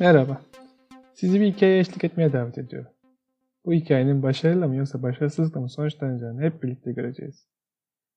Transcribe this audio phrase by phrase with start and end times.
[0.00, 0.40] Merhaba.
[1.14, 2.90] Sizi bir hikayeye eşlik etmeye davet ediyorum.
[3.64, 7.46] Bu hikayenin başarıyla mı yoksa başarısızlıkla mı sonuçlanacağını hep birlikte göreceğiz.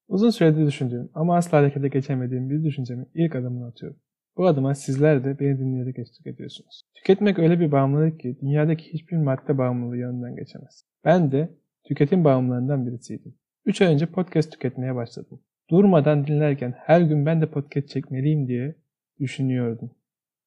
[0.07, 3.97] Uzun süredir düşündüğüm ama asla harekete geçemediğim bir düşüncemin ilk adımını atıyorum.
[4.37, 6.83] Bu adıma sizler de beni dinleyerek eşlik ediyorsunuz.
[6.95, 10.85] Tüketmek öyle bir bağımlılık ki dünyadaki hiçbir madde bağımlılığı yanından geçemez.
[11.05, 11.49] Ben de
[11.83, 13.35] tüketim bağımlılarından birisiydim.
[13.65, 15.39] 3 ay önce podcast tüketmeye başladım.
[15.69, 18.75] Durmadan dinlerken her gün ben de podcast çekmeliyim diye
[19.19, 19.91] düşünüyordum.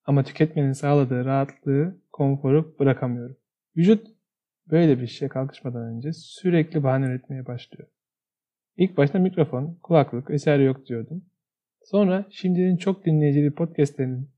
[0.08, 3.36] Ama tüketmenin sağladığı rahatlığı, konforu bırakamıyorum.
[3.76, 4.06] Vücut
[4.70, 7.88] böyle bir şeye kalkışmadan önce sürekli bahane üretmeye başlıyor.
[8.76, 11.24] İlk başta mikrofon, kulaklık vesaire yok diyordum.
[11.84, 14.30] Sonra şimdinin çok dinleyicili podcastlerinin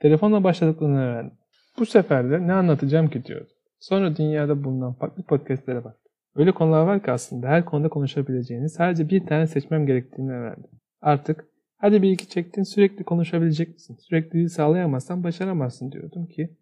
[0.00, 1.38] telefonla başladıklarını öğrendim.
[1.78, 3.56] Bu sefer de ne anlatacağım ki diyordum.
[3.80, 6.12] Sonra dünyada bulunan farklı podcastlere baktım.
[6.34, 10.70] Öyle konular var ki aslında her konuda konuşabileceğini sadece bir tane seçmem gerektiğini öğrendim.
[11.00, 11.53] Artık
[11.84, 13.96] hadi bir iki çektin sürekli konuşabilecek misin?
[14.00, 16.56] Sürekli sağlayamazsan başaramazsın diyordum ki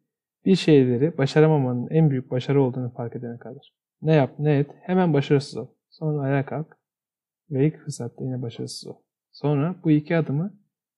[0.45, 3.75] bir şeyleri başaramamanın en büyük başarı olduğunu fark edene kadar.
[4.03, 5.67] Ne yap ne et hemen başarısız ol.
[5.91, 6.77] Sonra ayağa kalk
[7.51, 8.97] ve ilk fırsatta yine başarısız ol.
[9.33, 10.55] Sonra bu iki adımı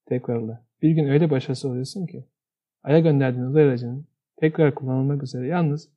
[0.07, 0.67] tekrarla.
[0.83, 2.25] Bir gün öyle başarısız oluyorsun ki
[2.83, 5.89] Ay'a gönderdiğin uzay aracının tekrar kullanılmak üzere yalnız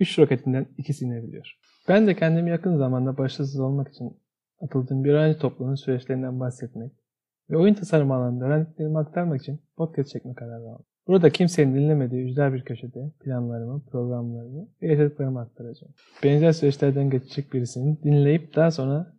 [0.00, 1.58] 3 roketinden ikisi inebiliyor.
[1.88, 4.16] Ben de kendimi yakın zamanda başarısız olmak için
[4.60, 7.03] atıldığım bir öğrenci topluluğunun süreçlerinden bahsetmek
[7.50, 10.84] ve oyun tasarımı alanında öğrendiklerimi aktarmak için podcast çekme kararı aldım.
[11.06, 15.94] Burada kimsenin dinlemediği ücra bir köşede planlarımı, programlarımı ve yaşadıklarımı aktaracağım.
[16.24, 19.14] Benzer süreçlerden geçecek birisinin dinleyip daha sonra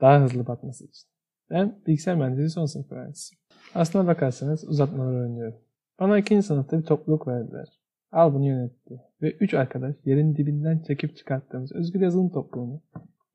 [0.00, 1.08] daha hızlı batması için.
[1.50, 3.40] Ben bilgisayar mühendisliği son sınıf öğrencisiyim.
[3.74, 5.60] Aslına bakarsanız uzatmaları oynuyorum.
[6.00, 7.68] Bana ikinci sınıfta bir topluluk verdiler.
[8.12, 9.00] Al bunu yönetti.
[9.22, 12.82] Ve üç arkadaş yerin dibinden çekip çıkarttığımız özgür yazılım topluluğunu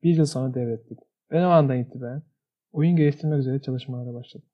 [0.02, 0.98] bir yıl sonra devrettik.
[1.30, 2.22] Ben o andan itibaren
[2.76, 4.48] oyun geliştirmek üzere çalışmalara başladım.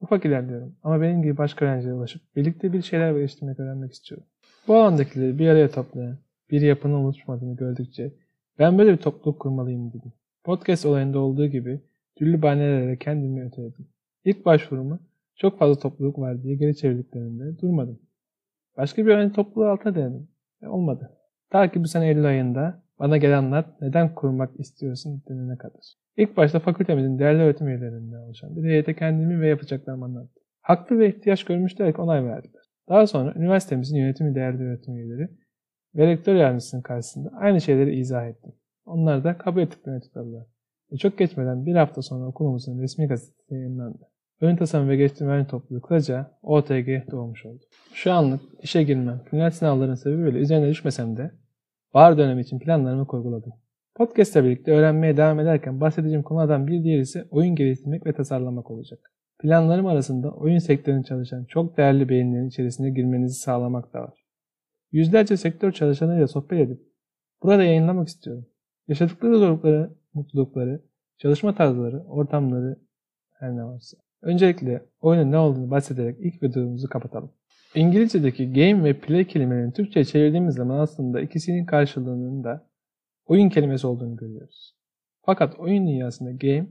[0.00, 4.26] Ufak ilerliyorum ama benim gibi başka öğrencilere ulaşıp birlikte bir şeyler geliştirmek öğrenmek istiyorum.
[4.68, 6.18] Bu alandakileri bir araya toplayan,
[6.50, 8.12] bir yapının oluşmadığını gördükçe
[8.58, 10.12] ben böyle bir topluluk kurmalıyım dedim.
[10.44, 11.80] Podcast olayında olduğu gibi
[12.16, 13.88] türlü bahanelerle kendimi öteledim.
[14.24, 14.98] İlk başvurumu
[15.36, 17.98] çok fazla topluluk var diye geri çevirdiklerinde durmadım.
[18.76, 20.28] Başka bir öğrenci topluluğu altına denedim.
[20.66, 21.10] Olmadı.
[21.50, 25.82] Ta ki bu sene Eylül ayında bana gelenler neden kurmak istiyorsun denene kadar.
[26.16, 30.42] İlk başta fakültemizin değerli öğretim üyelerinden oluşan bir heyete kendimi ve yapacaklarımı anlattım.
[30.60, 32.62] Haklı ve ihtiyaç görmüşler ki onay verdiler.
[32.88, 35.28] Daha sonra üniversitemizin yönetimi değerli öğretim üyeleri
[35.94, 38.52] ve rektör yardımcısının karşısında aynı şeyleri izah ettim.
[38.86, 40.46] Onlar da kabul ettiklerini tutarlar.
[40.92, 44.08] Ve çok geçmeden bir hafta sonra okulumuzun resmi gazetesi yayınlandı.
[44.40, 47.64] Ön tasarım ve geliştirme öğrenci topluluğu kısaca OTG doğmuş oldu.
[47.94, 51.30] Şu anlık işe girmem, final sınavların sebebiyle üzerine düşmesem de
[51.96, 53.52] bahar dönemi için planlarımı kurguladım.
[53.94, 58.70] Podcast ile birlikte öğrenmeye devam ederken bahsedeceğim konulardan bir diğeri ise oyun geliştirmek ve tasarlamak
[58.70, 59.12] olacak.
[59.38, 64.26] Planlarım arasında oyun sektöründe çalışan çok değerli beyinlerin içerisine girmenizi sağlamak da var.
[64.92, 66.80] Yüzlerce sektör çalışanıyla sohbet edip
[67.42, 68.46] burada yayınlamak istiyorum.
[68.88, 70.82] Yaşadıkları zorlukları, mutlulukları,
[71.18, 72.78] çalışma tarzları, ortamları
[73.32, 73.98] her ne varsa.
[74.22, 77.32] Öncelikle oyunun ne olduğunu bahsederek ilk videomuzu kapatalım.
[77.76, 82.66] İngilizce'deki game ve play kelimelerini Türkçe'ye çevirdiğimiz zaman aslında ikisinin karşılığının da
[83.26, 84.74] oyun kelimesi olduğunu görüyoruz.
[85.22, 86.66] Fakat oyun dünyasında game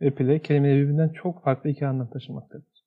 [0.00, 2.84] ve play kelimeleri birbirinden çok farklı iki anlam taşımaktadır.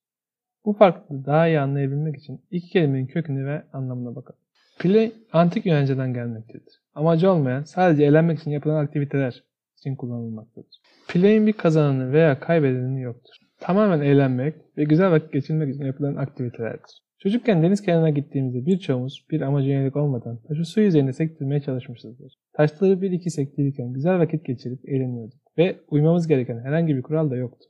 [0.65, 4.39] Bu farklılığı daha iyi anlayabilmek için iki kelimenin kökünü ve anlamına bakalım.
[4.79, 6.81] Play, antik Yunanca'dan gelmektedir.
[6.95, 9.43] Amacı olmayan, sadece eğlenmek için yapılan aktiviteler
[9.77, 10.81] için kullanılmaktadır.
[11.07, 13.40] Play'in bir kazananı veya kaybedeni yoktur.
[13.61, 17.03] Tamamen eğlenmek ve güzel vakit geçirmek için yapılan aktivitelerdir.
[17.19, 22.33] Çocukken deniz kenarına gittiğimizde birçoğumuz bir amaca yönelik olmadan taşı su yüzeyinde sektirmeye çalışmışızdır.
[22.53, 27.35] Taşları bir iki sektirirken güzel vakit geçirip eğleniyorduk ve uymamız gereken herhangi bir kural da
[27.35, 27.65] yoktu.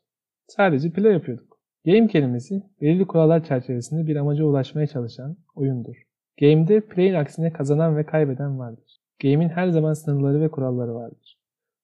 [0.48, 1.58] Sadece play yapıyorduk.
[1.86, 5.96] Game kelimesi belirli kurallar çerçevesinde bir amaca ulaşmaya çalışan oyundur.
[6.42, 9.02] Game'de play'in aksine kazanan ve kaybeden vardır.
[9.22, 11.38] Game'in her zaman sınırları ve kuralları vardır.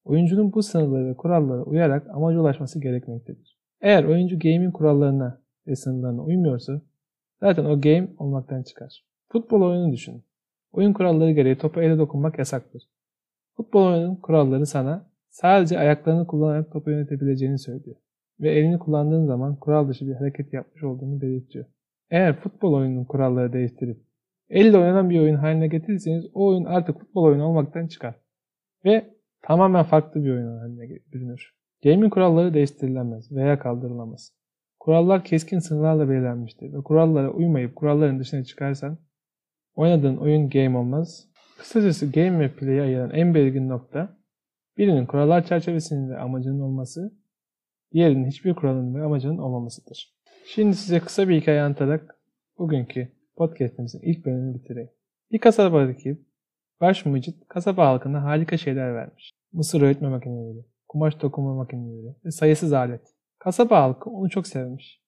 [0.03, 3.56] Oyuncunun bu sınırları ve kurallara uyarak amaca ulaşması gerekmektedir.
[3.81, 6.81] Eğer oyuncu game'in kurallarına ve sınırlarına uymuyorsa
[7.39, 9.05] zaten o game olmaktan çıkar.
[9.31, 10.23] Futbol oyunu düşünün.
[10.71, 12.83] Oyun kuralları gereği topa ele dokunmak yasaktır.
[13.57, 17.95] Futbol oyunun kuralları sana sadece ayaklarını kullanarak topu yönetebileceğini söylüyor.
[18.39, 21.65] Ve elini kullandığın zaman kural dışı bir hareket yapmış olduğunu belirtiyor.
[22.09, 24.07] Eğer futbol oyununun kuralları değiştirip
[24.49, 28.15] elle oynanan bir oyun haline getirirseniz o oyun artık futbol oyunu olmaktan çıkar.
[28.85, 31.56] Ve tamamen farklı bir oyun haline bürünür.
[31.83, 34.33] Game'in kuralları değiştirilemez veya kaldırılamaz.
[34.79, 38.97] Kurallar keskin sınırlarla belirlenmiştir ve kurallara uymayıp kuralların dışına çıkarsan
[39.75, 41.27] oynadığın oyun game olmaz.
[41.57, 44.17] Kısacası game ve play'i ayıran en belirgin nokta
[44.77, 47.13] birinin kurallar çerçevesinin ve amacının olması,
[47.93, 50.13] diğerinin hiçbir kuralın ve amacının olmamasıdır.
[50.45, 52.15] Şimdi size kısa bir hikaye anlatarak
[52.57, 54.89] bugünkü podcastimizin ilk bölümünü bitireyim.
[55.31, 56.21] Bir kasabadaki
[56.81, 59.31] baş mucit kasaba halkına harika şeyler vermiş.
[59.53, 60.65] Mısır öğütme makineleri,
[60.97, 63.01] kumaş dokuma makineleri ve sayısız alet.
[63.39, 65.01] Kasaba halkı onu çok sevmiş.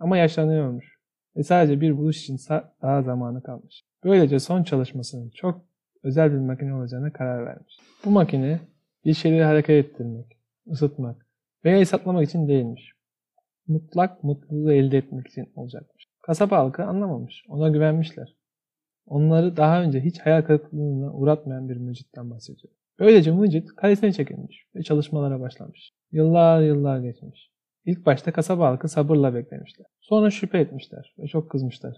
[0.00, 0.98] Ama yaşlanıyormuş
[1.36, 2.38] ve sadece bir buluş için
[2.82, 3.84] daha zamanı kalmış.
[4.04, 5.64] Böylece son çalışmasının çok
[6.02, 7.78] özel bir makine olacağına karar vermiş.
[8.04, 8.60] Bu makine
[9.04, 10.26] bir şeyleri hareket ettirmek,
[10.70, 11.26] ısıtmak
[11.64, 12.92] veya hesaplamak için değilmiş.
[13.68, 16.06] Mutlak mutluluğu elde etmek için olacakmış.
[16.22, 18.36] Kasaba halkı anlamamış, ona güvenmişler.
[19.06, 22.74] Onları daha önce hiç hayal kırıklığına uğratmayan bir mücitten bahsediyor.
[22.98, 25.92] Böylece mucit kalesine çekilmiş ve çalışmalara başlamış.
[26.12, 27.50] Yıllar yıllar geçmiş.
[27.84, 29.86] İlk başta kasaba halkı sabırla beklemişler.
[30.00, 31.96] Sonra şüphe etmişler ve çok kızmışlar.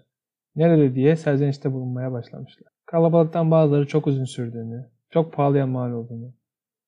[0.57, 2.73] Nerede diye serzenişte bulunmaya başlamışlar.
[2.87, 6.35] Kalabalıktan bazıları çok uzun sürdüğünü, çok pahalıya mal olduğunu,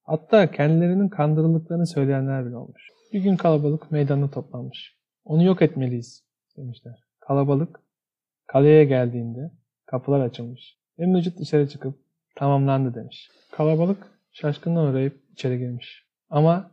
[0.03, 2.89] hatta kendilerinin kandırıldıklarını söyleyenler bile olmuş.
[3.13, 4.97] Bir gün kalabalık meydanda toplanmış.
[5.25, 6.25] Onu yok etmeliyiz
[6.57, 6.95] demişler.
[7.21, 7.81] Kalabalık
[8.47, 9.51] kaleye geldiğinde
[9.91, 11.99] kapılar açılmış ve Mücit dışarı çıkıp
[12.37, 13.31] tamamlandı demiş.
[13.53, 16.07] Kalabalık şaşkınlığa uğrayıp içeri girmiş.
[16.29, 16.71] Ama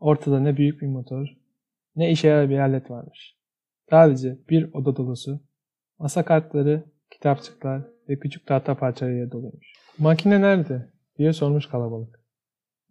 [0.00, 1.26] ortada ne büyük bir motor
[1.96, 3.36] ne işe yarar bir alet varmış.
[3.90, 5.40] Sadece bir oda dolusu
[5.98, 9.72] masa kartları, kitapçıklar ve küçük tahta parçalarıyla doluymuş.
[9.98, 10.90] Makine nerede?
[11.18, 12.20] diye sormuş kalabalık.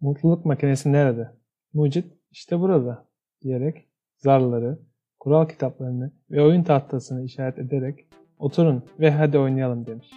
[0.00, 1.30] Mutluluk makinesi nerede?
[1.72, 3.08] Mucit işte burada
[3.42, 4.78] diyerek zarları,
[5.18, 8.06] kural kitaplarını ve oyun tahtasını işaret ederek
[8.40, 10.10] oturun ve hadi oynayalım demiş.